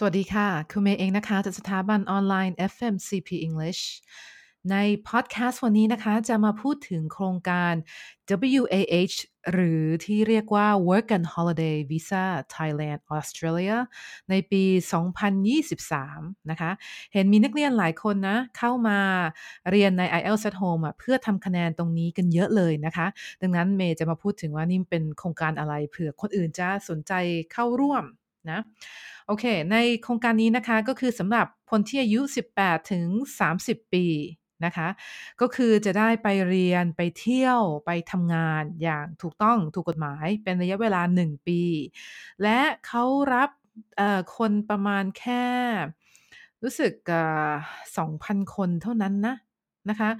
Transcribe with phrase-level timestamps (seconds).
[0.00, 3.82] สวัสดีค่ะ คุณเมย์เองนะคะ จากสถาบันออนไลน์ FMCP English
[4.70, 4.76] ใน
[5.08, 7.74] พอดแคสต์วันนี้นะคะ จะมาพูดถึงโครงการ
[8.60, 9.16] WAH
[9.52, 12.24] หรือที่เรียกว่า Work and Holiday Visa
[12.54, 13.78] Thailand Australia
[14.30, 14.62] ในปี
[15.76, 16.70] 2023 นะคะ
[17.12, 18.98] เห็นมีนักเรียนหลายคนนะ เข้ามา
[19.70, 23.06] เรียนใน IELTS at Home เพื่อทำคะแนนตรงนี้กันเยอะเลยนะคะ
[23.42, 27.12] ดังนั้นเมย์จะมาพูดถึงว่านี่เป็นโครงการอะไรเผื่อคนอื่นจะสนใจ
[27.52, 28.06] เข้าร่วม
[28.52, 28.60] นะ
[29.26, 32.20] โอเค ในโครงการนี้นะคะก็คือสำหรับคนที่อายุ
[32.54, 33.06] 18 ถึง
[33.50, 34.06] 30 ปี
[34.64, 34.88] นะคะ
[35.40, 41.62] ก็คือจะได้ไปเรียนไปเที่ยวไปทำงานอย่างถูกต้องถูกกฎหมายเป็นระยะเวลา 1 ปี
[42.42, 43.50] และเขารับ
[44.36, 45.46] คนประมาณแค่
[46.62, 46.92] รู้สึก
[47.74, 49.36] 2,000 คนเท่านั้นนะ
[49.90, 50.10] นะคะ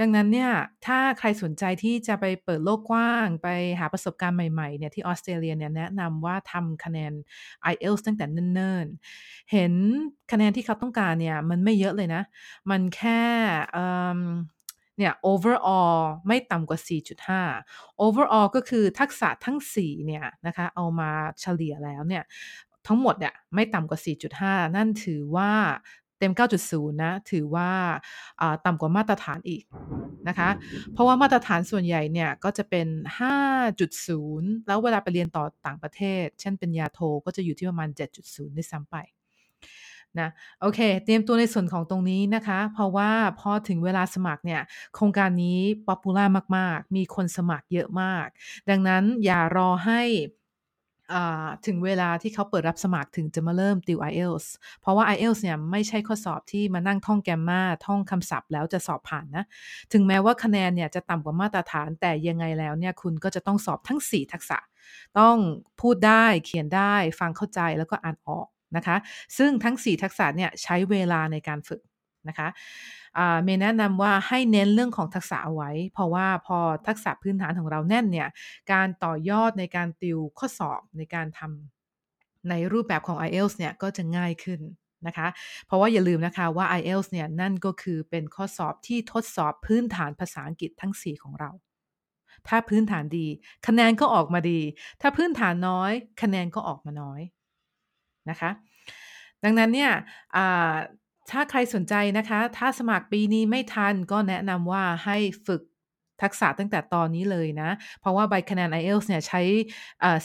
[0.00, 0.50] ดังนั้นเนี่ย
[0.86, 7.12] ถ้าใครสนใจที่จะไปเปิดโลกกว้าง ไปหาประสบการณ์ใหม่ๆเนี่ยที่ออสเตรเลียเนี่ยแนะนำว่าทำคะแนน
[7.72, 9.72] IELTS ตั้งแต่เนิ่นๆ เห็น
[10.32, 12.22] คะแนนที่เขาต้องการเนี่ยมันไม่เยอะเลยนะ
[12.70, 13.22] มันแค่
[14.98, 15.96] เนี่ย overall
[16.26, 17.40] ไม่ต่ำกว่า 4.5
[18.04, 22.24] overall ก็คือทักษะทั้ง 4 เนี่ยนะคะ เอามาเฉลี่ยแล้วเนี่ย
[22.86, 25.52] ทั้งหมดเนี่ยไม่ต่ำกว่า 4.5 นั่นถือว่า
[26.18, 27.70] เต็ม 9.0 นะ ถือว่า
[28.66, 29.64] ต่ำกว่ามาตรฐานอีก
[30.28, 30.50] นะคะ
[30.92, 32.86] เพราะว่ามาตรฐานส่วนใหญ่เนี่ยก็จะเป็น
[33.20, 38.96] 5.0 แล้วเวลาไปเรียนต่อต่างประเทศ เช่นปริญญาโทก็จะอยู่ที่ประมาณ 7.0 ด้วยซ้ำไป
[40.20, 40.28] นะ
[40.60, 44.62] โอเค เตรียมตัวในส่วนของตรงนี้นะคะ เพราะว่าพอถึงเวลาสมัครเนี่ย
[44.94, 46.24] โครงการนี้ popular
[46.56, 48.26] มาก ๆ มีคนสมัครเยอะมาก
[48.70, 50.02] ดังนั้นอย่ารอให้
[51.66, 54.46] ถึงเวลาที่เขาเปิดรับสมัครถึงจะมาเริ่มติว IELTS
[54.80, 59.44] เพราะว่า IELTS เนี่ยไม่ใช่ข้อสอบที่มานั่งท่อง grammar มาท่องคำศัพท์แล้วจะสอบผ่านนะ
[59.92, 64.58] ถึงแม้ว่าคะแนนเนี่ยจะต่ำกว่ามาตรฐานแต่ยังไงแล้วเนี่ยคุณก็จะต้องสอบทั้ง 4 ทักษะ
[65.18, 65.36] ต้อง
[65.80, 68.46] พูดได้เขียนได้ฟังเข้าใจแล้วก็อ่านออก
[68.76, 68.96] นะคะ
[69.38, 71.80] ซึ่งทั้ง 4 ทักษะเนี่ยใช้เวลาในการฝึก
[72.28, 72.48] นะคะ
[73.44, 78.28] เมย์แนะนำว่าให้เน้นเรื่องของทักษะเอาไว้ เพราะว่าพอทักษะพื้นฐานของเราแน่นเนี่ย
[78.72, 84.60] การต่อยอดในการติวข้อสอบในการทำในรูปแบบของ IELTS เนี่ยก็จะง่ายขึ้น
[85.06, 85.28] นะคะ
[85.66, 91.50] เพราะว่าอย่าลืมนะคะว่า IELTS เนี่ยนั่นก็คือเป็นข้อสอบที่ทดสอบพื้นฐานภาษาอังกฤษทั้ง 4 ของเรา
[92.48, 93.26] ถ้าพื้นฐานดี
[93.66, 94.60] คะแนนก็ออกมาดี
[95.00, 97.20] ถ้าพื้นฐานน้อย คะแนนก็ออกมาน้อย
[98.30, 98.50] นะคะ
[99.44, 99.90] ดังนั้นเนี่ย
[101.30, 105.16] ถ้าใครสนใจนะคะ ถ้าสมัครปีนี้ไม่ทันก็แนะนำว่าให้
[105.46, 105.62] ฝึก
[106.22, 107.70] ทักษะตั้งแต่ตอนนี้เลยนะ
[108.00, 109.40] เพราะว่าใบคะแนน IELTS เนี่ยใช้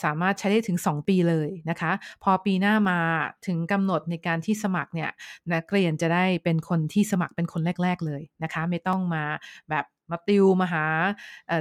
[0.04, 1.92] สามารถใช้ได้ถึง 2 ปีเลยนะคะ
[2.24, 3.00] พอปีหน้ามา
[3.48, 5.10] ถึงกำหนดในการที่สมัครเนี่ย
[5.54, 9.24] นักเรียนจะได้เป็นคนที่สมัครเป็นคนแรก ๆเลยนะคะ ไม่ต้องมา
[9.70, 10.86] แบบมาติวมาหา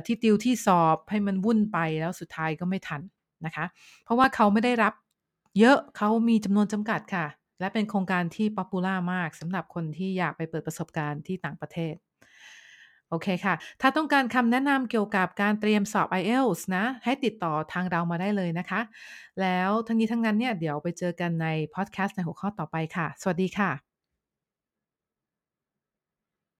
[0.06, 3.00] ที่ติวที่สอบให้มันวุ่นไปแล้วสุดท้ายก็ไม่ทัน
[3.44, 3.64] นะคะ
[4.04, 4.94] เพราะว่าเขาไม่ได้รับ
[5.58, 7.26] เยอะเขามีจำนวนจำกัดค่ะ
[7.60, 11.94] และเป็นโครงการที่ป๊อปปูล่ามากสำหรับคนที่อยากไปเปิดประสบการณ์ที่ต่างประเทศ
[13.10, 18.80] โอเคค่ะ ถ้าต้องการคำแนะนำเกี่ยวกับการเตรียมสอบ IELTS นะ ให้ติดต่อทางเรามาได้เลยนะคะ
[19.40, 23.89] แล้วทั้งนี้ทั้งนั้นเนี่ยเดี๋ยวไปเจอกันในพอดแคสต์ในหัวข้อต่อไปค่ะ สวัสดีค่ะ